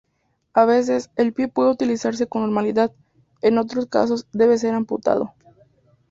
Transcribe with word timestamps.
A 0.55 0.65
veces, 0.65 1.11
el 1.15 1.31
pie 1.31 1.47
puede 1.47 1.69
utilizarse 1.69 2.25
con 2.25 2.41
normalidad; 2.41 2.91
en 3.43 3.59
otros 3.59 3.85
casos, 3.85 4.25
debe 4.33 4.57
ser 4.57 4.73
amputado. 4.73 5.35